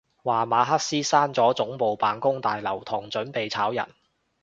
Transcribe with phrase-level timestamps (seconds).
[0.23, 3.87] 話馬斯克閂咗總部辦公大樓同準備炒人